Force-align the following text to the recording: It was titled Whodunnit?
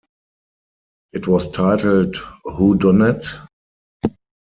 It 1.13 1.27
was 1.27 1.49
titled 1.51 2.15
Whodunnit? 2.47 3.27